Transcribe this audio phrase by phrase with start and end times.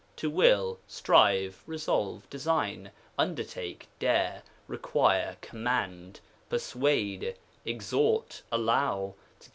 [0.15, 7.35] To will, strive, resolve, design, undertake, dare, require, command, persuade,
[7.65, 9.13] exhort, * The Infin.